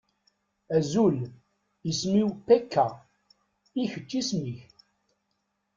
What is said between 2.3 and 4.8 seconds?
Pecca. I kečč, isem-ik?